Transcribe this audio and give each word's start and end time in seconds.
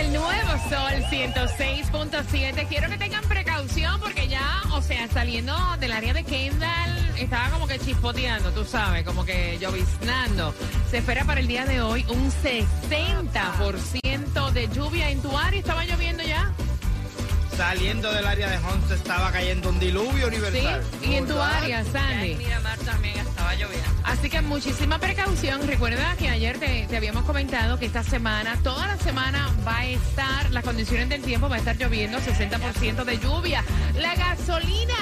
El 0.00 0.12
nuevo 0.12 0.50
sol 0.68 0.92
106.7, 1.10 2.66
quiero 2.68 2.88
que 2.88 2.96
tengan 2.96 3.22
precaución 3.24 3.98
porque 4.00 4.28
ya, 4.28 4.62
o 4.72 4.80
sea, 4.82 5.08
saliendo 5.08 5.54
del 5.78 5.92
área 5.92 6.14
de 6.14 6.22
Kendall, 6.24 7.10
estaba 7.18 7.50
como 7.50 7.66
que 7.66 7.78
chispoteando, 7.78 8.50
tú 8.52 8.64
sabes, 8.64 9.04
como 9.04 9.24
que 9.24 9.58
lloviznando. 9.60 10.54
Se 10.90 10.98
espera 10.98 11.24
para 11.24 11.40
el 11.40 11.48
día 11.48 11.64
de 11.66 11.80
hoy 11.82 12.04
un 12.08 12.30
60% 12.30 14.50
de 14.52 14.68
lluvia 14.68 15.10
en 15.10 15.20
tu 15.20 15.36
área. 15.36 15.58
¿Estaba 15.60 15.84
lloviendo 15.84 16.22
ya? 16.22 16.50
Saliendo 17.56 18.10
del 18.12 18.26
área 18.26 18.48
de 18.48 18.56
Honce 18.58 18.94
estaba 18.94 19.30
cayendo 19.32 19.68
un 19.68 19.78
diluvio 19.78 20.28
Sí. 20.30 20.36
universal. 20.36 20.82
Y 21.02 21.14
en 21.16 21.26
tu 21.26 21.38
área, 21.40 21.84
Sandy. 21.84 22.36
Miramar 22.36 22.78
también 22.78 23.18
estaba 23.18 23.54
lloviendo. 23.54 23.89
Así 24.04 24.28
que 24.28 24.40
muchísima 24.40 24.98
precaución. 24.98 25.66
Recuerda 25.66 26.16
que 26.16 26.28
ayer 26.28 26.58
te, 26.58 26.86
te 26.88 26.96
habíamos 26.96 27.24
comentado 27.24 27.78
que 27.78 27.86
esta 27.86 28.02
semana, 28.02 28.56
toda 28.62 28.86
la 28.86 28.96
semana 28.96 29.50
va 29.66 29.78
a 29.78 29.86
estar, 29.86 30.50
las 30.50 30.64
condiciones 30.64 31.08
del 31.08 31.22
tiempo 31.22 31.48
va 31.48 31.56
a 31.56 31.58
estar 31.58 31.76
lloviendo, 31.76 32.18
60% 32.18 33.04
de 33.04 33.18
lluvia. 33.18 33.64
La 33.96 34.14
gasolina 34.14 34.94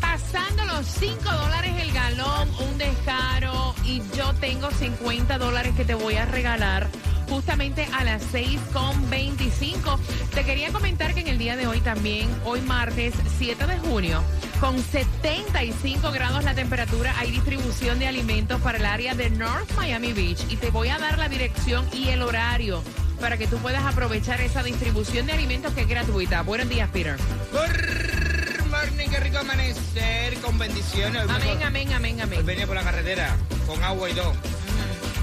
pasando 0.00 0.64
los 0.64 0.86
5 0.86 1.22
dólares 1.22 1.72
el 1.80 1.92
galón, 1.92 2.48
un 2.60 2.78
descaro. 2.78 3.74
Y 3.84 4.02
yo 4.16 4.32
tengo 4.34 4.70
50 4.70 5.38
dólares 5.38 5.74
que 5.76 5.84
te 5.84 5.94
voy 5.94 6.16
a 6.16 6.24
regalar. 6.24 6.88
Justamente 7.28 7.86
a 7.92 8.04
las 8.04 8.22
6.25. 8.32 9.98
Te 10.34 10.44
quería 10.44 10.72
comentar 10.72 11.12
que 11.14 11.20
en 11.20 11.28
el 11.28 11.38
día 11.38 11.56
de 11.56 11.66
hoy 11.66 11.80
también, 11.80 12.28
hoy 12.44 12.60
martes 12.60 13.14
7 13.38 13.66
de 13.66 13.78
junio, 13.78 14.22
con 14.60 14.78
75 14.82 16.12
grados 16.12 16.44
la 16.44 16.54
temperatura, 16.54 17.14
hay 17.18 17.30
distribución 17.30 17.98
de 17.98 18.06
alimentos 18.06 18.60
para 18.60 18.78
el 18.78 18.86
área 18.86 19.14
de 19.14 19.30
North 19.30 19.70
Miami 19.76 20.12
Beach 20.12 20.40
y 20.48 20.56
te 20.56 20.70
voy 20.70 20.88
a 20.88 20.98
dar 20.98 21.18
la 21.18 21.28
dirección 21.28 21.86
y 21.92 22.08
el 22.08 22.22
horario 22.22 22.82
para 23.20 23.36
que 23.36 23.46
tú 23.46 23.56
puedas 23.58 23.84
aprovechar 23.84 24.40
esa 24.40 24.62
distribución 24.62 25.26
de 25.26 25.32
alimentos 25.32 25.72
que 25.72 25.82
es 25.82 25.88
gratuita. 25.88 26.42
Buenos 26.42 26.68
días, 26.68 26.88
Peter. 26.92 27.16
Good 27.52 28.66
morning, 28.70 29.08
qué 29.10 29.20
rico 29.20 29.38
amanecer 29.38 30.34
con 30.40 30.58
bendiciones. 30.58 31.22
Hoy 31.24 31.30
Amén, 31.30 31.62
amén, 31.62 31.92
amén, 31.92 32.14
Hoy 32.16 32.20
amén. 32.20 32.46
venía 32.46 32.66
por 32.66 32.76
la 32.76 32.82
carretera 32.82 33.36
con 33.66 33.82
agua 33.82 34.10
y 34.10 34.14
todo. 34.14 34.34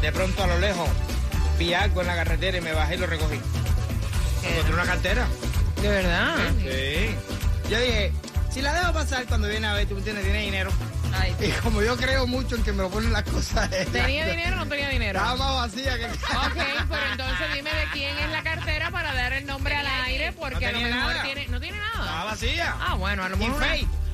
De 0.02 0.12
pronto 0.12 0.44
a 0.44 0.48
lo 0.48 0.60
lejos 0.60 0.90
vi 1.64 1.74
algo 1.74 2.02
en 2.02 2.08
la 2.08 2.16
carretera 2.16 2.58
y 2.58 2.62
me 2.62 2.74
bajé 2.74 2.96
y 2.96 2.98
lo 2.98 3.08
recogí. 3.08 3.40
Encontré 4.44 4.74
una 4.74 4.84
cartera. 4.86 5.28
De 5.82 5.88
verdad. 5.88 6.36
Sí. 6.60 7.16
Yo 7.70 7.80
dije, 7.80 8.12
si 8.52 8.62
la 8.62 8.74
dejo 8.74 8.94
pasar 8.94 9.26
cuando 9.26 9.48
viene 9.48 9.68
a 9.68 9.74
ver, 9.74 9.88
tú 9.88 9.98
entiendes, 9.98 10.24
tiene 10.26 10.42
dinero. 10.42 10.72
Ay, 11.16 11.36
Y 11.40 11.52
como 11.62 11.82
yo 11.84 11.96
creo 11.96 12.26
mucho 12.28 12.56
en 12.56 12.64
que 12.64 12.72
me 12.74 12.82
lo 12.84 12.90
ponen 12.90 13.14
las 13.14 13.24
cosas. 13.24 13.70
¿Tenía 13.92 14.26
dinero 14.28 14.56
o 14.56 14.60
no 14.60 14.68
tenía 14.68 14.90
dinero? 14.90 15.20
Estaba 15.20 15.36
más 15.38 15.72
vacía 15.72 15.96
que. 15.98 16.06
Ok, 16.06 16.66
pero 16.90 17.02
entonces 17.12 17.48
dime 17.54 17.70
de 17.70 17.86
quién 17.94 18.18
es 18.18 18.30
la 18.32 18.44
cartera 18.44 18.90
para 18.92 19.14
dar 19.14 19.34
el 19.34 19.46
nombre 19.46 19.76
al 19.76 19.88
aire, 20.06 20.34
porque 20.34 20.66
No 20.72 20.78
a 20.78 20.82
lo 20.82 20.88
mejor 20.88 21.00
nada. 21.14 21.24
tiene, 21.24 21.48
no 21.48 21.60
tiene 21.60 21.78
nada. 21.78 22.00
Estaba 22.06 22.24
vacía. 22.26 22.76
Ah, 22.80 22.96
bueno, 22.96 23.24
a 23.24 23.30
lo 23.30 23.36
Y 23.38 23.40
mejor. 23.40 23.64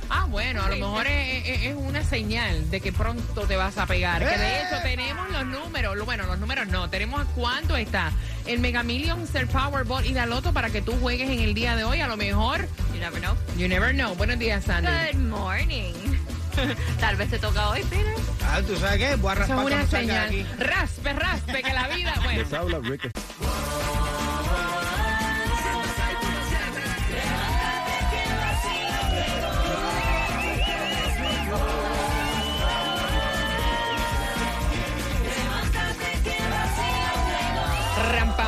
Ah, 0.09 0.25
bueno, 0.29 0.63
a 0.63 0.69
lo 0.69 0.75
mejor 0.75 1.07
es, 1.07 1.47
es- 1.47 1.61
es 1.67 1.75
una 1.75 2.03
señal 2.03 2.69
de 2.71 2.81
que 2.81 2.91
pronto 2.91 3.41
te 3.47 3.55
vas 3.57 3.77
a 3.77 3.86
pegar. 3.86 4.20
Que 4.27 4.37
de 4.37 4.61
hecho 4.61 4.81
tenemos 4.81 5.30
los 5.30 5.45
números. 5.45 5.95
Bueno, 6.05 6.23
los 6.25 6.39
números 6.39 6.67
no. 6.67 6.89
Tenemos 6.89 7.25
cuánto 7.36 7.77
está 7.77 8.11
el 8.47 8.59
Mega 8.59 8.81
Millions, 8.83 9.33
el 9.36 9.47
Powerball 9.47 10.05
y 10.05 10.14
la 10.14 10.25
Loto 10.25 10.52
para 10.53 10.70
que 10.70 10.81
tú 10.81 10.93
juegues 11.02 11.30
en 11.30 11.39
el 11.39 11.53
día 11.53 11.75
de 11.75 11.83
hoy. 11.83 12.02
A 12.02 12.08
lo 12.08 12.17
mejor, 12.17 12.67
you 12.93 12.99
never 12.99 13.20
know. 13.21 13.36
you 13.58 13.67
never 13.67 13.93
know. 13.93 14.15
Buenos 14.15 14.39
días, 14.39 14.64
Sandy. 14.65 14.89
Good 15.14 15.20
morning. 15.30 15.93
Tal 16.99 17.15
vez 17.15 17.30
te 17.30 17.39
toca 17.39 17.70
hoy, 17.70 17.83
Peter. 17.83 18.15
Ah, 18.43 18.59
¿tú 18.65 18.76
sabes 18.77 18.97
qué? 18.97 19.15
Voy 19.15 19.31
a 19.31 19.36
raspar 19.36 19.59
es 19.59 19.65
una 19.65 19.87
señal. 19.87 20.26
aquí. 20.27 20.45
Raspe, 20.58 21.14
raspe, 21.14 21.61
que 21.64 21.73
la 21.73 21.87
vida. 21.89 22.14
Bueno. 22.23 22.41
Les 22.41 22.53
habla 22.53 22.80
Rick 22.83 23.11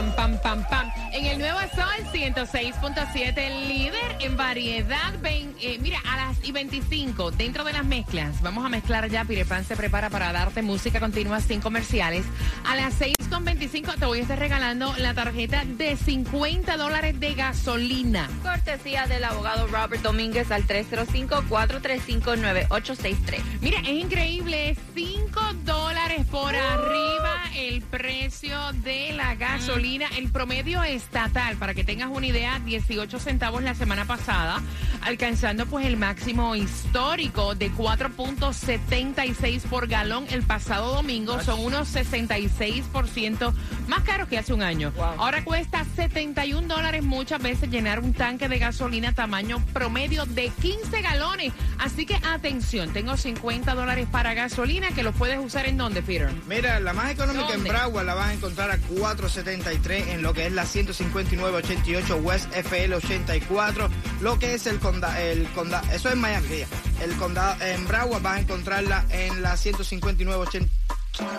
pam, 0.02 0.16
pam, 0.16 0.40
pam, 0.42 0.66
pam. 0.68 0.92
En 1.14 1.26
el 1.26 1.38
Nuevo 1.38 1.60
Sol 1.76 1.86
106.7, 2.12 3.38
el 3.38 3.68
líder 3.68 4.18
en 4.22 4.36
variedad. 4.36 5.14
Ven, 5.22 5.54
eh, 5.62 5.78
mira, 5.80 6.00
a 6.10 6.18
las 6.18 6.44
y 6.44 6.52
25, 6.52 7.30
dentro 7.32 7.64
de 7.64 7.74
las 7.74 7.86
mezclas, 7.86 8.42
vamos 8.42 8.66
a 8.66 8.70
mezclar 8.70 9.08
ya. 9.10 9.24
Pirepan 9.26 9.64
se 9.64 9.76
prepara 9.76 10.10
para 10.10 10.32
darte 10.32 10.64
música 10.64 11.00
continua 11.00 11.40
sin 11.40 11.62
comerciales. 11.62 12.26
A 12.66 12.76
las 12.76 13.00
6.25 13.00 14.00
te 14.00 14.06
voy 14.06 14.18
a 14.20 14.24
estar 14.24 14.40
regalando 14.40 14.92
la 14.98 15.14
tarjeta 15.14 15.64
de 15.66 15.96
50 15.96 16.78
dólares 16.78 17.20
de 17.20 17.36
gasolina. 17.36 18.28
Cortesía 18.42 19.06
del 19.06 19.24
abogado 19.24 19.68
Robert 19.68 20.02
Domínguez 20.02 20.50
al 20.52 20.66
305-435-9863. 20.66 23.40
Mira, 23.62 23.82
es 23.82 23.90
increíble, 23.90 24.76
5 24.96 25.42
dólares 25.64 26.26
por 26.32 26.56
arriba 26.56 27.44
el 27.56 27.84
precio 27.84 28.11
de 28.32 29.12
la 29.14 29.36
gasolina, 29.36 30.08
el 30.18 30.32
promedio 30.32 30.82
estatal, 30.82 31.58
para 31.58 31.74
que 31.74 31.84
tengas 31.84 32.10
una 32.10 32.26
idea, 32.26 32.60
18 32.60 33.20
centavos 33.20 33.62
la 33.62 33.76
semana 33.76 34.06
pasada, 34.06 34.62
alcanzando 35.02 35.66
pues 35.66 35.86
el 35.86 35.98
máximo 35.98 36.56
histórico 36.56 37.56
de 37.56 37.72
4.76 37.72 39.64
por 39.64 39.88
galón 39.88 40.26
el 40.30 40.44
pasado 40.44 40.96
domingo, 40.96 41.42
son 41.42 41.60
unos 41.60 41.94
66% 41.94 43.54
más 43.88 44.02
caros 44.04 44.30
que 44.30 44.38
hace 44.38 44.54
un 44.54 44.64
año. 44.64 44.92
Wow. 44.96 45.06
Ahora 45.20 45.44
cuesta 45.44 45.86
71 45.96 46.68
dólares 46.68 47.04
muchas 47.04 47.42
veces 47.44 47.70
llenar 47.70 48.00
un 48.00 48.14
tanque 48.14 48.48
de 48.48 48.60
gasolina 48.60 49.14
tamaño 49.14 49.64
promedio 49.74 50.26
de 50.26 50.50
15 50.62 51.02
galones. 51.02 51.52
Así 51.78 52.06
que 52.06 52.16
atención, 52.16 52.94
tengo 52.94 53.18
50 53.18 53.76
dólares 53.76 54.08
para 54.10 54.34
gasolina 54.34 54.90
que 54.96 55.04
los 55.04 55.14
puedes 55.16 55.38
usar 55.38 55.66
en 55.66 55.78
donde, 55.78 56.02
Peter. 56.02 56.32
Mira, 56.48 56.80
la 56.80 56.94
más 56.94 57.12
económica 57.12 57.54
en. 57.54 57.66
Broward 57.66 58.06
la 58.06 58.21
vas 58.22 58.30
a 58.30 58.34
encontrar 58.34 58.70
a 58.70 58.78
4.73 58.78 60.10
en 60.10 60.22
lo 60.22 60.32
que 60.32 60.46
es 60.46 60.54
la 60.54 60.64
159.88 60.64 62.22
West 62.22 62.54
FL 62.54 62.94
84, 62.94 63.90
lo 64.22 64.38
que 64.38 64.54
es 64.54 64.68
el 64.68 64.78
condado, 64.78 65.18
el 65.18 65.48
condado, 65.54 65.92
eso 65.92 66.08
es 66.10 66.16
Miami, 66.16 66.64
el 67.02 67.16
condado 67.16 67.60
en 67.66 67.88
Broward 67.88 68.22
vas 68.22 68.38
a 68.38 68.42
encontrarla 68.42 69.06
en 69.10 69.42
la 69.42 69.54
159.80. 69.56 70.70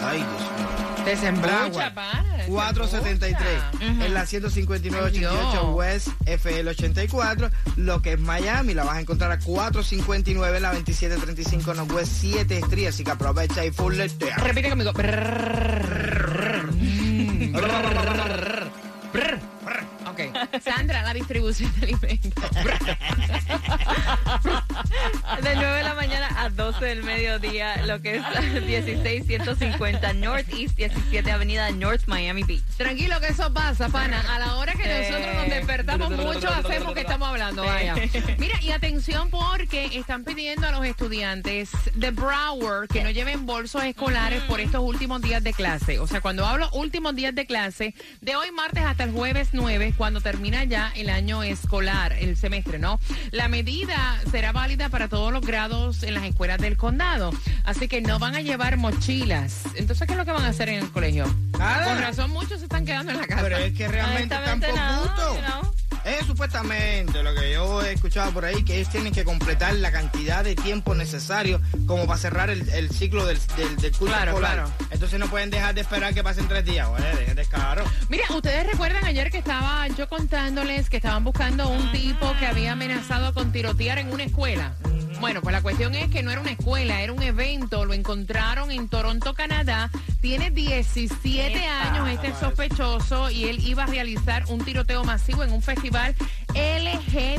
Ay, 0.00 0.18
Dios 0.18 0.28
mío. 0.28 1.04
Desembucha, 1.04 1.68
Broward, 1.68 1.94
pana, 1.94 2.44
473 2.46 3.62
desembucha. 3.78 4.06
en 4.06 4.14
la 4.14 4.22
159.88 4.24 5.74
West 5.74 6.08
FL 6.26 6.68
84 6.68 7.50
lo 7.76 8.02
que 8.02 8.12
es 8.12 8.20
Miami 8.20 8.74
la 8.74 8.84
vas 8.84 8.96
a 8.96 9.00
encontrar 9.00 9.32
a 9.32 9.38
459 9.38 10.56
en 10.56 10.62
la 10.62 10.72
2735 10.74 11.74
no 11.74 11.84
West 11.94 12.12
7 12.20 12.58
Street 12.58 12.88
así 12.88 13.02
que 13.02 13.10
aprovecha 13.12 13.64
y 13.64 13.70
full 13.70 13.94
Repite 13.94 14.68
conmigo. 14.68 14.92
Ok. 20.12 20.20
Sandra, 20.62 21.02
la 21.02 21.14
distribución 21.14 21.72
de 21.80 21.86
alimentos. 21.86 22.44
De 25.42 25.54
9 25.54 25.76
de 25.76 25.82
la 25.82 25.94
mañana 25.94 26.28
a 26.36 26.48
12 26.50 26.84
del 26.84 27.02
mediodía, 27.02 27.84
lo 27.86 28.00
que 28.00 28.16
es 28.16 28.22
16150 28.66 30.12
Northeast 30.14 30.76
17 30.76 31.30
Avenida 31.30 31.70
North 31.70 32.02
Miami 32.06 32.42
Beach. 32.42 32.62
Tranquilo 32.76 33.20
que 33.20 33.28
eso 33.28 33.52
pasa, 33.52 33.88
pana. 33.88 34.20
A 34.28 34.38
la 34.38 34.56
hora 34.56 34.74
que 34.74 34.86
nosotros 34.86 35.34
nos 35.34 35.48
despertamos 35.48 36.10
mucho, 36.10 36.48
hacemos 36.48 36.94
que 36.94 37.00
estamos 37.00 37.28
hablando. 37.28 37.64
Vaya. 37.64 37.94
Mira, 38.38 38.60
y 38.62 38.70
atención 38.70 39.30
porque 39.30 39.86
están 39.96 40.24
pidiendo 40.24 40.66
a 40.66 40.70
los 40.70 40.84
estudiantes 40.84 41.70
de 41.94 42.10
Broward 42.10 42.88
que 42.88 43.02
no 43.02 43.10
lleven 43.10 43.46
bolsos 43.46 43.84
escolares 43.84 44.42
por 44.44 44.60
estos 44.60 44.82
últimos 44.82 45.22
días 45.22 45.42
de 45.42 45.52
clase. 45.52 45.98
O 45.98 46.06
sea, 46.06 46.20
cuando 46.20 46.46
hablo 46.46 46.68
últimos 46.72 47.14
días 47.14 47.34
de 47.34 47.46
clase, 47.46 47.94
de 48.20 48.36
hoy 48.36 48.50
martes 48.52 48.84
hasta 48.84 49.04
el 49.04 49.12
jueves 49.12 49.48
9, 49.52 49.94
cuando 49.96 50.20
termina 50.20 50.64
ya 50.64 50.92
el 50.96 51.10
año 51.10 51.42
escolar, 51.42 52.12
el 52.12 52.36
semestre, 52.36 52.78
¿no? 52.78 53.00
La 53.30 53.48
medida 53.48 54.20
será 54.30 54.52
válida 54.62 54.88
para 54.90 55.08
todos 55.08 55.32
los 55.32 55.44
grados 55.44 56.04
en 56.04 56.14
las 56.14 56.22
escuelas 56.22 56.56
del 56.58 56.76
condado. 56.76 57.32
Así 57.64 57.88
que 57.88 58.00
no 58.00 58.20
van 58.20 58.36
a 58.36 58.42
llevar 58.42 58.76
mochilas. 58.76 59.64
Entonces, 59.74 60.06
¿qué 60.06 60.12
es 60.12 60.16
lo 60.16 60.24
que 60.24 60.30
van 60.30 60.44
a 60.44 60.50
hacer 60.50 60.68
en 60.68 60.84
el 60.84 60.88
colegio? 60.92 61.26
Nada. 61.58 61.86
Con 61.86 61.98
razón, 62.00 62.30
muchos 62.30 62.60
se 62.60 62.66
están 62.66 62.86
quedando 62.86 63.10
en 63.10 63.18
la 63.18 63.26
casa. 63.26 63.42
Pero 63.42 63.56
es 63.56 63.72
que 63.72 63.88
realmente 63.88 64.32
tampoco 64.32 64.76
no, 64.76 65.02
gusto. 65.02 65.74
Know. 66.02 66.12
Eh, 66.12 66.18
supuestamente 66.26 67.22
lo 67.22 67.34
que 67.34 67.52
yo 67.52 67.82
he 67.82 67.92
escuchado 67.92 68.32
por 68.32 68.44
ahí, 68.44 68.64
que 68.64 68.76
ellos 68.76 68.88
tienen 68.90 69.12
que 69.12 69.24
completar 69.24 69.74
la 69.74 69.90
cantidad 69.92 70.44
de 70.44 70.54
tiempo 70.54 70.94
necesario 70.94 71.60
como 71.86 72.06
para 72.06 72.18
cerrar 72.18 72.50
el, 72.50 72.68
el 72.70 72.90
ciclo 72.90 73.24
del, 73.26 73.38
del, 73.56 73.76
del 73.76 73.92
curso 73.92 74.06
Claro, 74.14 74.30
escolar. 74.32 74.54
claro. 74.54 74.70
Entonces 74.90 75.18
no 75.18 75.26
pueden 75.28 75.50
dejar 75.50 75.74
de 75.74 75.80
esperar 75.82 76.12
que 76.14 76.22
pasen 76.22 76.48
tres 76.48 76.64
días. 76.64 76.88
Oye, 76.88 77.04
dejen 77.18 77.36
descaro. 77.36 77.84
Mira, 78.08 78.24
ustedes 78.34 78.66
recuerdan 78.66 79.04
ayer 79.04 79.30
que 79.30 79.38
estaba 79.38 79.86
yo 79.88 80.08
contándoles 80.08 80.90
que 80.90 80.96
estaban 80.98 81.24
buscando 81.24 81.68
un 81.68 81.92
tipo 81.92 82.32
que 82.38 82.46
había 82.46 82.72
amenazado 82.72 83.32
con 83.34 83.52
tirotear 83.52 83.98
en 83.98 84.12
una 84.12 84.24
escuela. 84.24 84.74
Bueno, 85.22 85.40
pues 85.40 85.52
la 85.52 85.62
cuestión 85.62 85.94
es 85.94 86.10
que 86.10 86.24
no 86.24 86.32
era 86.32 86.40
una 86.40 86.50
escuela, 86.50 87.00
era 87.00 87.12
un 87.12 87.22
evento. 87.22 87.84
Lo 87.84 87.94
encontraron 87.94 88.72
en 88.72 88.88
Toronto, 88.88 89.34
Canadá. 89.34 89.88
Tiene 90.20 90.50
17 90.50 91.46
Epa. 91.46 91.88
años 91.88 92.08
este 92.08 92.34
sospechoso 92.34 93.30
y 93.30 93.44
él 93.44 93.64
iba 93.64 93.84
a 93.84 93.86
realizar 93.86 94.44
un 94.48 94.64
tiroteo 94.64 95.04
masivo 95.04 95.44
en 95.44 95.52
un 95.52 95.62
festival 95.62 96.16
LGBTQ. 96.56 97.38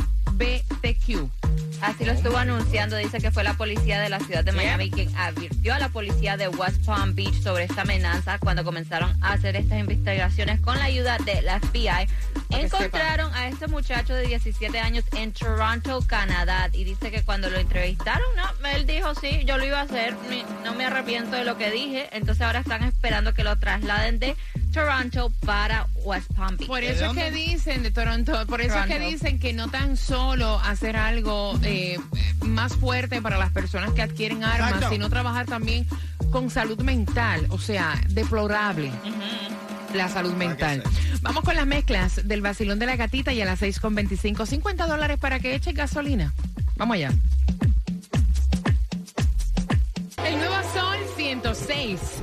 Así 1.81 2.05
lo 2.05 2.13
estuvo 2.13 2.37
anunciando. 2.37 2.95
Dice 2.95 3.17
que 3.17 3.31
fue 3.31 3.43
la 3.43 3.55
policía 3.55 3.99
de 3.99 4.07
la 4.07 4.21
ciudad 4.21 4.45
de 4.45 4.53
Miami 4.53 4.89
quien 4.89 5.13
advirtió 5.17 5.73
a 5.73 5.79
la 5.79 5.89
policía 5.89 6.37
de 6.37 6.47
West 6.47 6.85
Palm 6.85 7.13
Beach 7.13 7.41
sobre 7.41 7.65
esta 7.65 7.81
amenaza 7.81 8.39
cuando 8.39 8.63
comenzaron 8.63 9.13
a 9.21 9.33
hacer 9.33 9.57
estas 9.57 9.77
investigaciones 9.77 10.61
con 10.61 10.79
la 10.79 10.85
ayuda 10.85 11.17
de 11.17 11.41
la 11.41 11.59
FBI. 11.59 12.07
Encontraron 12.61 13.33
a 13.33 13.47
este 13.47 13.67
muchacho 13.67 14.13
de 14.13 14.27
17 14.27 14.79
años 14.79 15.03
en 15.13 15.31
Toronto, 15.33 16.01
Canadá. 16.07 16.69
Y 16.73 16.83
dice 16.83 17.11
que 17.11 17.23
cuando 17.23 17.49
lo 17.49 17.57
entrevistaron, 17.57 18.23
no, 18.35 18.67
él 18.69 18.85
dijo, 18.85 19.13
sí, 19.15 19.43
yo 19.45 19.57
lo 19.57 19.65
iba 19.65 19.79
a 19.79 19.83
hacer. 19.83 20.15
ni- 20.29 20.43
No 20.63 20.73
me 20.75 20.85
arrepiento 20.85 21.35
de 21.35 21.43
lo 21.45 21.57
que 21.57 21.71
dije. 21.71 22.09
Entonces 22.11 22.41
ahora 22.45 22.59
están 22.59 22.83
esperando 22.83 23.33
que 23.33 23.43
lo 23.43 23.57
trasladen 23.57 24.19
de 24.19 24.35
Toronto 24.73 25.31
para 25.45 25.87
West 26.03 26.31
Palm 26.35 26.57
Beach. 26.57 26.67
Por 26.67 26.81
¿De 26.81 26.91
eso 26.91 27.05
es 27.05 27.11
que 27.13 27.31
dicen 27.31 27.83
de 27.83 27.91
Toronto, 27.91 28.45
por 28.47 28.61
eso 28.61 28.77
es 28.79 28.85
que 28.87 28.99
dicen 28.99 29.39
que 29.39 29.53
no 29.53 29.69
tan 29.69 29.97
solo 29.97 30.59
hacer 30.59 30.95
algo 30.97 31.57
eh, 31.63 31.99
más 32.41 32.75
fuerte 32.75 33.21
para 33.21 33.37
las 33.37 33.51
personas 33.51 33.91
que 33.93 34.01
adquieren 34.01 34.43
armas, 34.43 34.71
Exacto. 34.73 34.89
sino 34.89 35.09
trabajar 35.09 35.45
también 35.45 35.85
con 36.31 36.49
salud 36.49 36.79
mental, 36.81 37.45
o 37.49 37.59
sea, 37.59 38.01
deplorable. 38.09 38.91
La 39.93 40.09
salud 40.09 40.33
mental. 40.33 40.81
Vamos 41.21 41.43
con 41.43 41.55
las 41.55 41.67
mezclas 41.67 42.27
del 42.27 42.41
vacilón 42.41 42.79
de 42.79 42.87
la 42.87 42.95
gatita 42.95 43.31
y 43.31 43.41
a 43.41 43.45
las 43.45 43.61
6.25. 43.61 44.45
50 44.45 44.87
dólares 44.87 45.17
para 45.19 45.39
que 45.39 45.53
echen 45.53 45.75
gasolina. 45.75 46.33
Vamos 46.77 46.95
allá. 46.95 47.11
El 50.25 50.37
nuevo 50.37 50.55
Sol 50.73 50.97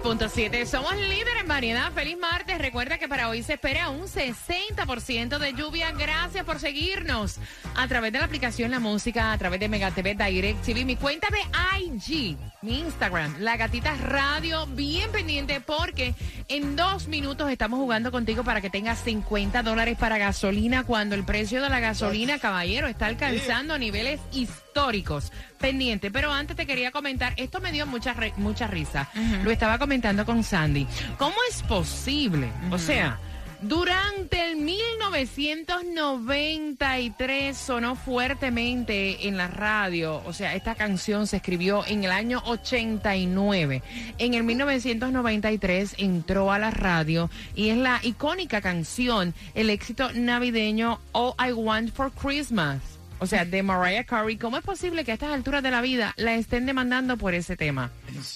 106.7. 0.02 0.66
Somos 0.66 0.96
líderes 0.96 1.40
en 1.40 1.48
variedad. 1.48 1.92
Feliz 1.92 2.16
martes. 2.18 2.58
Recuerda 2.58 2.98
que 2.98 3.08
para 3.08 3.28
hoy 3.28 3.42
se 3.42 3.54
espera 3.54 3.90
un 3.90 4.06
60% 4.06 5.38
de 5.38 5.52
lluvia. 5.52 5.92
Gracias 5.92 6.44
por 6.44 6.58
seguirnos 6.58 7.38
a 7.76 7.86
través 7.86 8.12
de 8.12 8.18
la 8.18 8.24
aplicación 8.24 8.70
La 8.70 8.80
Música, 8.80 9.32
a 9.32 9.38
través 9.38 9.60
de 9.60 9.68
Mega 9.68 9.90
TV 9.90 10.14
Direct 10.14 10.64
TV, 10.64 10.84
mi 10.84 10.96
cuenta 10.96 11.28
de 11.30 11.40
IG, 11.84 12.36
mi 12.62 12.80
Instagram, 12.80 13.36
La 13.40 13.56
Gatita 13.56 13.94
Radio. 13.96 14.66
Bien 14.66 15.10
pendiente 15.12 15.60
porque 15.60 16.14
en 16.48 16.76
dos 16.76 17.06
minutos 17.08 17.50
estamos 17.50 17.78
jugando 17.78 18.10
contigo 18.10 18.42
para 18.42 18.60
que 18.60 18.70
tengas 18.70 19.00
50 19.00 19.62
dólares 19.62 19.98
para 19.98 20.18
gasolina 20.18 20.84
cuando 20.84 21.14
el 21.14 21.24
precio 21.24 21.62
de 21.62 21.68
la 21.68 21.80
gasolina, 21.80 22.38
caballero, 22.38 22.86
está 22.86 23.06
alcanzando 23.06 23.78
niveles 23.78 24.20
históricos. 24.32 25.32
Pendiente, 25.58 26.10
pero 26.10 26.32
antes 26.32 26.56
te 26.56 26.64
quería 26.64 26.90
comentar, 26.90 27.34
esto 27.36 27.60
me 27.60 27.70
dio 27.70 27.86
mucha, 27.86 28.14
mucha 28.38 28.66
risa. 28.66 29.10
Lo 29.44 29.50
estaba 29.50 29.78
comentando 29.78 29.89
con 30.24 30.44
Sandy. 30.44 30.86
¿Cómo 31.18 31.34
es 31.50 31.64
posible? 31.64 32.48
O 32.70 32.78
sea, 32.78 33.18
durante 33.60 34.52
el 34.52 34.58
1993 34.58 37.56
sonó 37.56 37.96
fuertemente 37.96 39.26
en 39.26 39.36
la 39.36 39.48
radio, 39.48 40.22
o 40.24 40.32
sea, 40.32 40.54
esta 40.54 40.76
canción 40.76 41.26
se 41.26 41.38
escribió 41.38 41.84
en 41.88 42.04
el 42.04 42.12
año 42.12 42.40
89. 42.46 43.82
En 44.18 44.34
el 44.34 44.44
1993 44.44 45.96
entró 45.98 46.52
a 46.52 46.60
la 46.60 46.70
radio 46.70 47.28
y 47.56 47.70
es 47.70 47.76
la 47.76 47.98
icónica 48.04 48.60
canción, 48.60 49.34
el 49.56 49.70
éxito 49.70 50.12
navideño 50.12 51.00
All 51.10 51.34
I 51.44 51.50
Want 51.50 51.92
for 51.92 52.12
Christmas. 52.12 52.80
O 53.18 53.26
sea, 53.26 53.44
de 53.44 53.64
Mariah 53.64 54.04
Carey, 54.04 54.36
¿cómo 54.36 54.56
es 54.56 54.62
posible 54.62 55.04
que 55.04 55.10
a 55.10 55.14
estas 55.14 55.32
alturas 55.32 55.64
de 55.64 55.72
la 55.72 55.80
vida 55.82 56.14
la 56.16 56.36
estén 56.36 56.64
demandando 56.64 57.16
por 57.16 57.34
ese 57.34 57.56
tema? 57.56 57.90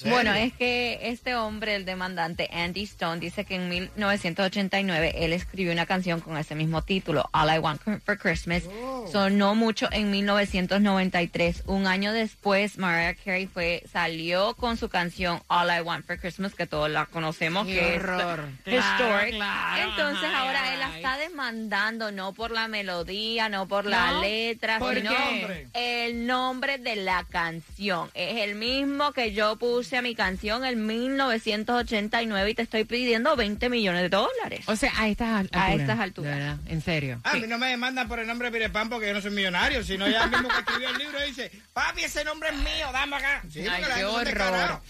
Bueno, 0.06 0.32
es 0.34 0.52
que 0.54 0.98
este 1.02 1.34
hombre, 1.34 1.74
el 1.76 1.84
demandante 1.84 2.48
Andy 2.52 2.82
Stone, 2.84 3.20
dice 3.20 3.44
que 3.44 3.56
en 3.56 3.68
1989 3.68 5.14
él 5.24 5.32
escribió 5.32 5.72
una 5.72 5.86
canción 5.86 6.20
con 6.20 6.36
ese 6.36 6.54
mismo 6.54 6.82
título, 6.82 7.28
All 7.32 7.54
I 7.54 7.58
Want 7.58 7.80
for 8.04 8.18
Christmas. 8.18 8.64
Sonó 9.10 9.54
mucho 9.54 9.88
en 9.92 10.10
1993. 10.10 11.64
Un 11.66 11.86
año 11.86 12.12
después, 12.12 12.78
Mariah 12.78 13.14
Carey 13.14 13.46
fue 13.46 13.82
salió 13.92 14.54
con 14.54 14.76
su 14.76 14.88
canción 14.88 15.42
All 15.48 15.68
I 15.76 15.80
Want 15.80 16.06
for 16.06 16.18
Christmas, 16.18 16.54
que 16.54 16.66
todos 16.66 16.90
la 16.90 17.06
conocemos, 17.06 17.66
Qué 17.66 17.74
que 17.74 17.96
horror. 17.96 18.48
es 18.64 18.84
Claro, 18.84 19.90
Entonces 19.90 20.30
ahora 20.34 20.62
ay, 20.64 20.74
él 20.74 20.80
la 20.80 20.96
está 20.96 21.18
demandando 21.18 22.12
no 22.12 22.32
por 22.32 22.50
la 22.50 22.68
melodía, 22.68 23.48
no 23.48 23.66
por 23.68 23.84
la 23.86 24.12
¿No? 24.12 24.22
letra, 24.22 24.78
¿Por 24.78 24.94
sino 24.96 25.10
qué? 25.10 25.68
el 25.74 26.26
nombre 26.26 26.78
de 26.78 26.96
la 26.96 27.24
canción. 27.28 28.10
Es 28.14 28.42
el 28.42 28.54
mismo 28.54 29.12
que 29.12 29.32
yo 29.32 29.56
puse 29.64 29.96
a 29.96 30.02
mi 30.02 30.14
canción 30.14 30.62
en 30.66 30.86
1989 30.86 32.50
y 32.50 32.54
te 32.54 32.62
estoy 32.62 32.84
pidiendo 32.84 33.34
20 33.34 33.70
millones 33.70 34.02
de 34.02 34.08
dólares. 34.10 34.60
O 34.66 34.76
sea, 34.76 34.92
a 34.94 35.08
estas 35.08 35.40
alturas. 35.40 35.80
estas 35.80 36.00
alturas. 36.00 36.34
de 36.34 36.38
verdad, 36.38 36.58
en 36.66 36.82
serio. 36.82 37.20
A 37.24 37.34
mí 37.34 37.46
no 37.46 37.56
me 37.56 37.68
demandan 37.68 38.06
por 38.06 38.18
el 38.18 38.26
nombre 38.26 38.50
de 38.50 38.52
Pirepan 38.52 38.90
porque 38.90 39.06
yo 39.06 39.14
no 39.14 39.22
soy 39.22 39.30
millonario, 39.30 39.82
sino 39.82 40.06
ella 40.06 40.26
mismo 40.26 40.48
que 40.48 40.58
escribió 40.58 40.90
el 40.90 40.98
libro 40.98 41.18
dice, 41.22 41.50
papi, 41.72 42.02
ese 42.02 42.24
nombre 42.24 42.50
es 42.50 42.56
mío, 42.56 42.88
dame 42.92 43.16
acá. 43.16 43.42
Sí, 43.50 43.66
Ay, 43.66 43.82
qué 43.96 44.04
horror. 44.04 44.82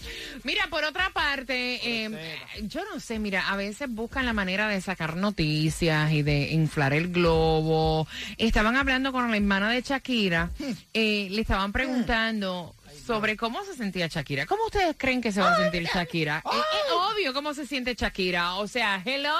Mira, 0.43 0.67
por 0.69 0.83
otra 0.83 1.09
parte, 1.11 1.79
eh, 1.81 2.37
yo 2.63 2.81
no 2.93 2.99
sé, 2.99 3.17
mira, 3.17 3.47
a 3.49 3.55
veces 3.55 3.87
buscan 3.89 4.25
la 4.25 4.33
manera 4.33 4.67
de 4.67 4.81
sacar 4.81 5.15
noticias 5.15 6.11
y 6.11 6.21
de 6.21 6.51
inflar 6.51 6.93
el 6.93 7.13
globo. 7.13 8.07
Estaban 8.37 8.75
hablando 8.75 9.13
con 9.13 9.31
la 9.31 9.37
hermana 9.37 9.69
de 9.69 9.81
Shakira, 9.81 10.49
eh, 10.93 11.29
le 11.31 11.41
estaban 11.41 11.71
preguntando 11.71 12.75
sobre 13.05 13.37
cómo 13.37 13.63
se 13.63 13.75
sentía 13.75 14.07
Shakira. 14.07 14.45
¿Cómo 14.45 14.65
ustedes 14.65 14.95
creen 14.97 15.21
que 15.21 15.31
se 15.31 15.41
va 15.41 15.53
a 15.53 15.57
sentir 15.57 15.83
Shakira? 15.83 16.43
Es, 16.45 16.57
es 16.57 16.91
obvio 16.91 17.33
cómo 17.33 17.53
se 17.53 17.65
siente 17.65 17.95
Shakira. 17.95 18.55
O 18.55 18.67
sea, 18.67 19.01
hello. 19.05 19.33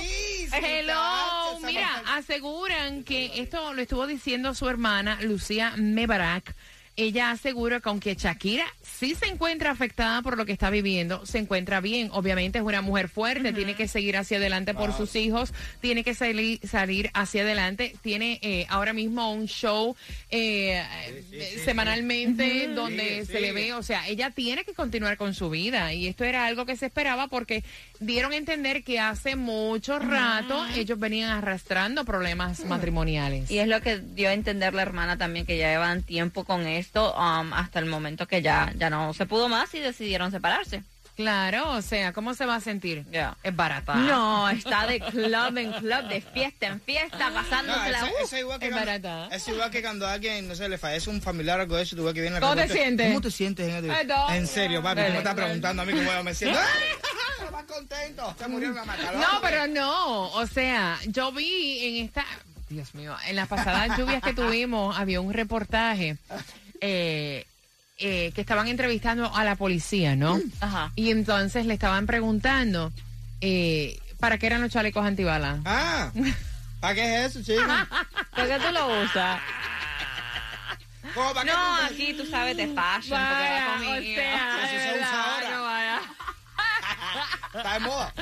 Feliz, 0.00 0.34
Hello, 0.52 1.58
mira, 1.64 2.02
aseguran 2.08 3.02
que 3.02 3.40
esto 3.40 3.74
lo 3.74 3.82
estuvo 3.82 4.06
diciendo 4.06 4.54
su 4.54 4.68
hermana 4.68 5.18
Lucía 5.22 5.72
Mebarak. 5.76 6.54
Ella 6.96 7.30
asegura 7.32 7.80
que 7.80 7.88
aunque 7.88 8.14
Shakira 8.14 8.64
sí 8.82 9.14
se 9.14 9.26
encuentra 9.26 9.70
afectada 9.72 10.22
por 10.22 10.36
lo 10.36 10.46
que 10.46 10.52
está 10.52 10.70
viviendo, 10.70 11.26
se 11.26 11.38
encuentra 11.38 11.80
bien. 11.80 12.08
Obviamente 12.12 12.58
es 12.58 12.64
una 12.64 12.82
mujer 12.82 13.08
fuerte, 13.08 13.52
tiene 13.52 13.74
que 13.74 13.88
seguir 13.88 14.16
hacia 14.16 14.36
adelante 14.38 14.74
por 14.74 14.92
sus 14.96 15.16
hijos, 15.16 15.52
tiene 15.80 16.04
que 16.04 16.14
salir, 16.14 16.60
salir 16.66 17.10
hacia 17.14 17.42
adelante. 17.42 17.96
Tiene 18.02 18.38
eh, 18.42 18.66
ahora 18.68 18.92
mismo 18.92 19.32
un 19.32 19.46
show 19.46 19.96
eh, 20.30 20.82
eh, 21.32 21.60
semanalmente 21.64 22.68
donde 22.68 23.20
Sí, 23.20 23.26
se 23.26 23.38
sí. 23.38 23.40
le 23.40 23.52
ve, 23.52 23.72
o 23.72 23.82
sea, 23.82 24.06
ella 24.08 24.30
tiene 24.30 24.64
que 24.64 24.72
continuar 24.74 25.16
con 25.16 25.34
su 25.34 25.50
vida 25.50 25.92
y 25.92 26.06
esto 26.06 26.24
era 26.24 26.46
algo 26.46 26.64
que 26.64 26.76
se 26.76 26.86
esperaba 26.86 27.28
porque 27.28 27.64
dieron 28.00 28.32
a 28.32 28.36
entender 28.36 28.84
que 28.84 29.00
hace 29.00 29.36
mucho 29.36 29.98
rato 29.98 30.64
ellos 30.76 30.98
venían 30.98 31.30
arrastrando 31.30 32.04
problemas 32.04 32.64
matrimoniales. 32.64 33.50
Y 33.50 33.58
es 33.58 33.68
lo 33.68 33.80
que 33.80 33.98
dio 33.98 34.28
a 34.28 34.32
entender 34.32 34.74
la 34.74 34.82
hermana 34.82 35.16
también, 35.18 35.46
que 35.46 35.58
ya 35.58 35.70
llevan 35.70 36.02
tiempo 36.02 36.44
con 36.44 36.66
esto 36.84 37.14
um, 37.14 37.52
hasta 37.52 37.78
el 37.78 37.86
momento 37.86 38.26
que 38.26 38.42
ya, 38.42 38.72
ya 38.76 38.90
no 38.90 39.14
se 39.14 39.26
pudo 39.26 39.48
más 39.48 39.72
y 39.74 39.80
decidieron 39.80 40.30
separarse. 40.30 40.82
Claro, 41.16 41.70
o 41.70 41.80
sea, 41.82 42.12
¿cómo 42.12 42.34
se 42.34 42.44
va 42.44 42.56
a 42.56 42.60
sentir? 42.60 43.04
Ya. 43.12 43.36
Es 43.44 43.54
barata. 43.54 43.94
No, 43.94 44.48
está 44.50 44.84
de 44.88 44.98
club 44.98 45.56
en 45.58 45.72
club, 45.74 46.08
de 46.08 46.20
fiesta 46.20 46.66
en 46.66 46.80
fiesta, 46.80 47.30
No, 47.30 47.34
pasándosela. 47.36 48.02
uh, 48.04 48.06
eso 48.24 48.34
es 48.36 48.40
igual 48.42 48.58
que 48.58 48.66
es 48.66 48.72
cuando, 48.72 48.90
barata. 48.90 49.28
es 49.36 49.46
igual 49.48 49.70
que 49.70 49.80
cuando 49.82 50.08
alguien, 50.08 50.48
no 50.48 50.56
sé, 50.56 50.68
le 50.68 50.76
fallece 50.76 51.10
un 51.10 51.22
familiar 51.22 51.60
o 51.60 51.62
algo 51.62 51.76
de 51.76 51.84
eso, 51.84 51.94
tú 51.94 52.02
ves 52.04 52.14
que 52.14 52.20
viene 52.20 52.40
¿Cómo 52.40 52.56
te 52.56 52.68
sientes? 52.68 53.06
¿Cómo 53.06 53.20
te 53.20 53.30
sientes? 53.30 53.68
En, 53.68 53.84
el- 53.84 53.90
Ay, 53.92 54.06
no. 54.08 54.28
en 54.32 54.46
serio, 54.48 54.82
papi, 54.82 55.02
tú 55.06 55.12
me 55.12 55.18
estás 55.18 55.34
preguntando 55.36 55.82
a 55.82 55.84
mí 55.84 55.92
cómo 55.92 56.12
yo 56.12 56.24
me 56.24 56.34
siento. 56.34 56.58
¡Ay! 56.58 57.50
Más 57.52 57.64
contento. 57.64 58.34
Se 58.36 58.48
murió 58.48 58.70
una 58.72 58.84
mata. 58.84 59.12
No, 59.12 59.40
pero 59.40 59.68
no, 59.68 60.30
o 60.32 60.46
sea, 60.48 60.98
yo 61.06 61.30
vi 61.30 61.98
en 62.00 62.04
esta, 62.06 62.24
Dios 62.68 62.92
mío, 62.96 63.14
en 63.28 63.36
las 63.36 63.46
pasadas 63.46 63.96
lluvias 63.96 64.20
que 64.20 64.32
tuvimos 64.32 64.98
había 64.98 65.20
un 65.20 65.32
reportaje 65.32 66.16
eh, 66.86 67.46
eh, 67.96 68.30
que 68.34 68.40
estaban 68.42 68.68
entrevistando 68.68 69.34
a 69.34 69.42
la 69.44 69.54
policía, 69.56 70.16
¿no? 70.16 70.38
Ajá. 70.60 70.92
Y 70.96 71.10
entonces 71.10 71.64
le 71.64 71.72
estaban 71.74 72.04
preguntando 72.06 72.92
eh, 73.40 73.98
para 74.20 74.36
qué 74.36 74.46
eran 74.48 74.60
los 74.60 74.70
chalecos 74.70 75.06
antibalas. 75.06 75.60
Ah, 75.64 76.10
¿para 76.80 76.94
qué 76.94 77.24
es 77.24 77.30
eso, 77.36 77.42
chico? 77.42 77.62
¿Por 78.36 78.46
qué 78.48 78.58
tú 78.58 78.70
lo 78.72 79.02
usas? 79.02 79.40
¿Cómo, 81.14 81.32
para 81.32 81.44
No, 81.52 81.78
tú- 81.88 81.94
aquí 81.94 82.14
tú 82.14 82.26
sabes 82.26 82.56
de 82.56 82.66
fashion, 82.66 83.18
porque 83.20 83.48
va 83.48 83.78
Vaya, 83.78 83.98
o 83.98 84.02
sea, 84.02 84.64
Eso 84.64 84.82
se 84.82 84.98
usa 84.98 85.34
ahora. 85.34 85.50
no 85.50 85.62
vaya. 85.64 86.00
Está 87.54 87.72
de 87.74 87.80
moda. 87.80 88.12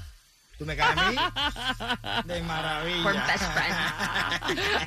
tú 0.57 0.65
me 0.65 0.75
caes 0.75 0.97
a 0.97 1.11
mí 1.11 1.17
de 2.33 2.41
maravilla. 2.43 3.25
best 3.27 3.43
friend. 3.53 3.75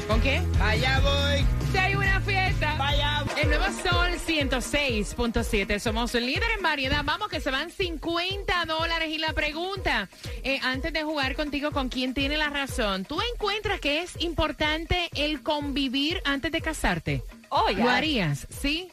¿Con 0.07 0.21
qué? 0.21 0.41
Allá 0.61 0.99
voy. 1.01 1.45
Si 1.71 1.77
hay 1.77 1.95
una 1.95 2.21
fiesta. 2.21 2.75
Vaya. 2.77 3.25
El 3.41 3.49
nuevo 3.49 3.65
Sol 3.65 4.11
106.7. 4.25 5.79
Somos 5.79 6.13
líder 6.13 6.49
en 6.55 6.63
variedad. 6.63 7.03
Vamos, 7.03 7.27
que 7.27 7.41
se 7.41 7.51
van 7.51 7.69
50 7.69 8.65
dólares. 8.65 9.09
Y 9.09 9.17
la 9.17 9.33
pregunta, 9.33 10.07
eh, 10.43 10.59
antes 10.63 10.93
de 10.93 11.03
jugar 11.03 11.35
contigo, 11.35 11.71
¿con 11.71 11.89
quién 11.89 12.13
tiene 12.13 12.37
la 12.37 12.49
razón? 12.49 13.03
¿Tú 13.03 13.19
encuentras 13.33 13.81
que 13.81 14.01
es 14.01 14.19
importante 14.21 15.09
el 15.13 15.43
convivir 15.43 16.21
antes 16.23 16.53
de 16.53 16.61
casarte? 16.61 17.23
Oh, 17.49 17.69
ya. 17.69 17.83
¿Lo 17.83 17.89
harías? 17.89 18.47
¿Sí? 18.49 18.89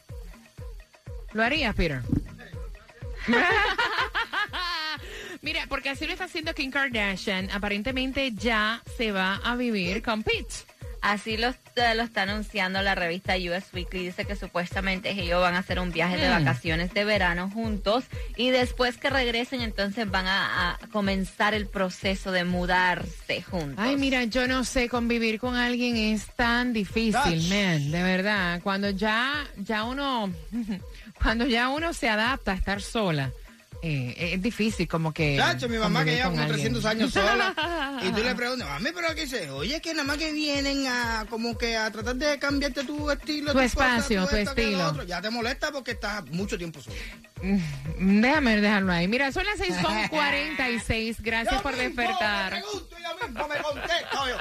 ¿Lo 1.33 1.44
harías, 1.44 1.75
Peter? 1.76 2.02
Mira, 5.42 5.66
porque 5.68 5.90
así 5.90 6.06
lo 6.06 6.12
está 6.12 6.25
haciendo 6.25 6.54
Kim 6.54 6.71
Kardashian. 6.71 7.50
Aparentemente 7.50 8.33
ya 8.33 8.83
se 8.97 9.12
va 9.12 9.37
a 9.44 9.54
vivir 9.56 10.02
con 10.02 10.23
Pete. 10.23 10.74
Así 11.06 11.37
lo, 11.37 11.49
eh, 11.49 11.94
lo 11.94 12.02
está 12.02 12.23
anunciando 12.23 12.80
la 12.80 12.94
revista 12.94 13.34
US 13.37 13.64
Weekly. 13.75 14.06
Dice 14.06 14.25
que 14.25 14.37
supuestamente 14.37 15.11
ellos 15.11 15.38
van 15.38 15.54
a 15.54 15.58
hacer 15.58 15.78
un 15.78 15.92
viaje 15.92 16.16
de 16.16 16.28
Mm. 16.30 16.32
vacaciones 16.44 16.94
de 16.94 17.04
verano 17.04 17.50
juntos 17.50 18.04
y 18.37 18.49
después 18.49 18.96
que 18.96 19.11
regresen 19.11 19.61
entonces 19.61 20.11
van 20.11 20.26
a, 20.26 20.73
a 20.73 20.78
comenzar 20.90 21.52
el 21.52 21.66
proceso 21.66 22.32
de 22.32 22.44
mudarse 22.44 23.42
juntos. 23.42 23.76
Ay, 23.76 23.96
mira, 23.96 24.25
yo 24.25 24.49
no 24.49 24.64
sé, 24.64 24.88
convivir 24.88 25.38
con 25.38 25.56
alguien 25.56 25.94
es 25.96 26.25
tan 26.37 26.73
difícil, 26.73 27.49
man, 27.50 27.90
de 27.90 28.02
verdad. 28.02 28.61
Cuando 28.62 28.88
ya, 28.88 29.46
ya 29.58 29.84
uno, 29.84 30.32
cuando 31.23 31.44
ya 31.46 31.68
uno 31.68 31.92
se 31.92 32.08
adapta 32.08 32.52
a 32.52 32.54
estar 32.54 32.80
sola, 32.80 33.30
eh, 33.87 34.35
es 34.35 34.41
difícil 34.43 34.88
como 34.88 35.12
que... 35.12 35.37
Chacho, 35.37 35.69
mi 35.69 35.76
mamá 35.76 36.05
que 36.05 36.12
lleva 36.12 36.31
como 36.31 36.41
alguien. 36.43 36.73
300 36.73 36.85
años 36.87 37.12
sola. 37.12 37.99
y 38.03 38.09
tú 38.12 38.23
le 38.23 38.35
preguntas, 38.37 38.67
mami, 38.69 38.91
pero 38.95 39.14
¿qué 39.14 39.23
dice? 39.23 39.50
Oye, 39.50 39.81
que 39.83 39.93
nada 39.93 40.05
más 40.05 40.17
que 40.17 40.33
vienen 40.33 40.87
a 40.87 41.26
como 41.29 41.59
que 41.59 41.76
a 41.76 41.91
tratar 41.91 42.17
de 42.17 42.38
cambiarte 42.38 42.85
tu 42.85 43.11
estilo. 43.11 43.53
Tu 43.53 43.61
espacio, 43.61 44.26
tu 44.26 44.37
esto, 44.37 44.50
estilo. 44.53 44.88
otro. 44.88 45.03
Ya 45.05 45.21
te 45.21 45.29
molesta 45.31 45.71
porque 45.71 45.91
estás 45.93 46.25
mucho 46.31 46.57
tiempo 46.57 46.81
solo. 46.81 46.97
Mm, 47.43 48.21
Déjame 48.23 48.61
dejarlo 48.61 48.93
ahí. 48.93 49.07
Mira, 49.07 49.31
son 49.33 49.45
las 49.45 49.59
6 49.59 49.75
con 49.83 50.09
46. 50.09 51.21
Gracias 51.21 51.55
Yo 51.57 51.62
por 51.62 51.73
mismo 51.76 51.88
despertar. 51.88 52.53
Me 52.55 52.61
pregunto, 52.62 52.97
yo 53.03 53.26
mismo 53.29 53.49
me 53.49 53.57
contesto. 53.57 54.29
yo. 54.29 54.37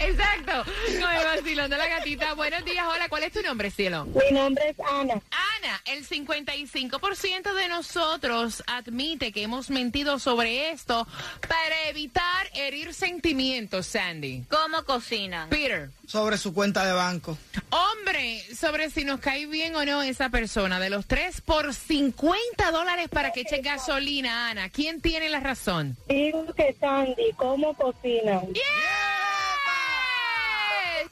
Exacto. 0.00 0.64
Con 1.00 1.10
el 1.12 1.24
vacilón 1.24 1.70
de 1.70 1.76
la 1.76 1.88
gatita. 1.88 2.34
Buenos 2.34 2.64
días, 2.64 2.84
hola. 2.88 3.08
¿Cuál 3.08 3.24
es 3.24 3.32
tu 3.32 3.42
nombre, 3.42 3.70
cielo? 3.70 4.06
Mi 4.06 4.36
nombre 4.36 4.70
es 4.70 4.76
Ana. 4.88 5.14
Ana, 5.62 5.80
el 5.86 6.06
55% 6.06 7.54
de 7.54 7.68
nosotros 7.68 8.62
admite 8.66 9.32
que 9.32 9.42
hemos 9.42 9.70
mentido 9.70 10.18
sobre 10.18 10.70
esto 10.70 11.06
para 11.48 11.88
evitar 11.88 12.46
herir 12.54 12.94
sentimientos, 12.94 13.86
Sandy. 13.86 14.44
¿Cómo 14.50 14.84
cocinan? 14.84 15.48
Peter, 15.48 15.90
Sobre 16.06 16.38
su 16.38 16.52
cuenta 16.54 16.84
de 16.86 16.92
banco. 16.92 17.36
hombre, 17.70 18.42
sobre 18.54 18.90
si 18.90 19.04
nos 19.04 19.20
cae 19.20 19.46
bien 19.46 19.74
o 19.76 19.84
no 19.84 20.02
esa 20.02 20.28
persona, 20.30 20.78
de 20.80 20.90
los 20.90 21.06
tres 21.06 21.40
por 21.40 21.74
50 21.74 22.70
dólares 22.70 23.08
para 23.08 23.32
que 23.32 23.40
eche 23.42 23.58
gasolina, 23.58 24.50
Ana. 24.50 24.68
¿Quién 24.70 25.00
tiene 25.00 25.28
la 25.28 25.40
razón? 25.40 25.96
Digo 26.08 26.46
que 26.54 26.74
Sandy, 26.80 27.32
¿cómo 27.36 27.74
cocinan? 27.74 28.46
¡Yeah! 28.54 28.62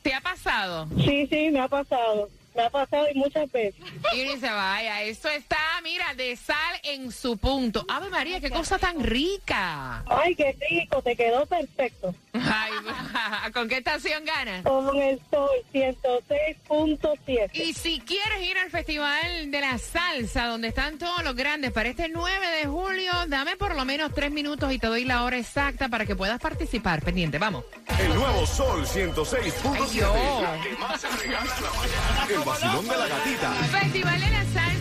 ¿Te 0.03 0.15
ha 0.15 0.21
pasado? 0.21 0.89
Sí, 1.05 1.27
sí, 1.29 1.51
me 1.51 1.61
ha 1.61 1.69
pasado. 1.69 2.29
Me 2.57 2.63
ha 2.63 2.71
pasado 2.71 3.07
y 3.13 3.19
muchas 3.19 3.53
veces. 3.53 3.79
Uno 3.81 4.33
dice, 4.33 4.49
vaya, 4.49 5.03
esto 5.03 5.29
está, 5.29 5.59
mira, 5.83 6.15
de 6.15 6.37
sal 6.37 6.81
en 6.85 7.13
su 7.13 7.37
punto. 7.37 7.85
Ave 7.87 8.09
María, 8.09 8.41
qué 8.41 8.51
cosa 8.51 8.79
tan 8.79 9.03
rica. 9.05 10.03
Ay, 10.07 10.35
qué 10.35 10.57
rico, 10.71 11.03
te 11.03 11.15
quedó 11.15 11.45
perfecto. 11.45 12.15
Ay, 12.45 12.73
¿con 13.53 13.69
qué 13.69 13.79
estación 13.79 14.25
ganas? 14.25 14.63
Con 14.63 14.97
el 14.97 15.21
sol 15.31 15.51
106.7. 15.73 17.51
Y 17.55 17.73
si 17.75 18.01
quieres 18.01 18.43
ir 18.43 18.59
al 18.59 18.71
Festival 18.71 19.51
de 19.51 19.61
la 19.61 19.79
Salsa, 19.79 20.47
donde 20.47 20.69
están 20.69 20.99
todos 20.99 21.23
los 21.25 21.35
grandes, 21.35 21.73
para 21.73 21.89
este 21.89 22.09
9 22.09 22.47
de 22.59 22.67
julio, 22.67 23.13
dame 23.29 23.57
por 23.57 23.75
lo 23.75 23.85
menos 23.85 24.13
tres 24.15 24.31
minutos 24.31 24.73
y 24.73 24.79
te 24.79 24.87
doy 24.87 25.05
la 25.05 25.25
hora 25.25 25.39
exacta 25.39 25.89
para 25.89 26.07
que 26.07 26.17
puedas 26.17 26.41
participar. 26.41 27.03
Pendiente, 27.03 27.39
vamos. 27.39 27.65
El 27.99 28.15
nuevo 28.15 28.47
Sol 28.47 28.85
106.7. 28.87 29.77
Ay, 29.81 29.91
Dios. 29.93 30.43
La 30.43 30.61
que 30.63 30.77
más 30.77 31.01
se 31.01 31.09
regala 31.09 31.55
en 31.57 31.63
la 31.63 31.71
mañana. 31.71 32.27
El 32.29 32.39
vacilón 32.41 32.89
de 32.89 32.97
la 32.97 33.07
gatita. 33.07 33.53
Festival 33.53 34.21
de 34.21 34.31
la 34.31 34.45
Salsa, 34.45 34.76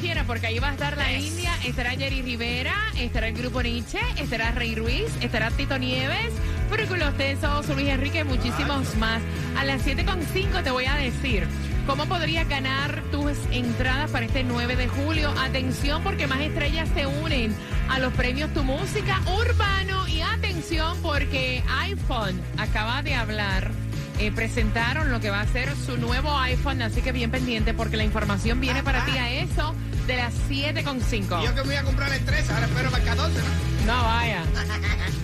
quiere 0.00 0.24
porque 0.24 0.46
ahí 0.46 0.58
va 0.58 0.68
a 0.68 0.72
estar 0.72 0.96
la 0.96 1.12
India, 1.12 1.52
estará 1.64 1.90
Jerry 1.90 2.22
Rivera, 2.22 2.74
estará 2.98 3.28
el 3.28 3.34
grupo 3.34 3.62
Nietzsche, 3.62 4.00
estará 4.18 4.50
Rey 4.52 4.74
Ruiz, 4.74 5.10
estará 5.20 5.50
Tito 5.50 5.78
Nieves, 5.78 6.32
Fúrculos 6.68 7.16
Tesos, 7.16 7.68
Luis 7.70 7.88
Enrique 7.88 8.20
y 8.20 8.24
muchísimos 8.24 8.94
más. 8.96 9.22
A 9.56 9.64
las 9.64 9.86
7.5 9.86 10.62
te 10.62 10.70
voy 10.70 10.86
a 10.86 10.94
decir 10.94 11.46
cómo 11.86 12.06
podrías 12.06 12.48
ganar 12.48 13.02
tus 13.10 13.32
entradas 13.50 14.10
para 14.10 14.26
este 14.26 14.44
9 14.44 14.76
de 14.76 14.88
julio. 14.88 15.32
Atención 15.38 16.02
porque 16.02 16.26
más 16.26 16.40
estrellas 16.40 16.88
se 16.94 17.06
unen 17.06 17.54
a 17.88 17.98
los 17.98 18.12
premios 18.14 18.52
Tu 18.52 18.62
Música 18.62 19.20
Urbano 19.38 20.08
y 20.08 20.20
atención 20.20 20.96
porque 21.02 21.62
iPhone 21.68 22.40
acaba 22.58 23.02
de 23.02 23.14
hablar 23.14 23.70
eh, 24.18 24.32
presentaron 24.32 25.10
lo 25.10 25.20
que 25.20 25.30
va 25.30 25.40
a 25.40 25.46
ser 25.46 25.74
su 25.76 25.96
nuevo 25.96 26.38
iPhone, 26.38 26.82
así 26.82 27.02
que 27.02 27.12
bien 27.12 27.30
pendiente 27.30 27.74
porque 27.74 27.96
la 27.96 28.04
información 28.04 28.60
viene 28.60 28.82
para 28.82 29.04
ti 29.04 29.16
a 29.18 29.30
eso 29.30 29.74
de 30.06 30.16
las 30.16 30.34
7.5. 30.48 31.44
Yo 31.44 31.54
que 31.54 31.62
voy 31.62 31.74
a 31.74 31.82
comprar 31.82 32.12
el 32.12 32.24
13, 32.24 32.52
ahora 32.52 32.66
espero 32.66 32.90
para 32.90 33.02
el 33.02 33.08
14, 33.08 33.38
¿no? 33.86 33.92
No 33.92 34.02
vaya. 34.04 34.42